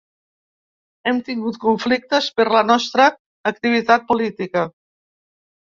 [1.11, 3.09] Hem tingut conflictes per la nostra
[3.53, 4.69] activitat política.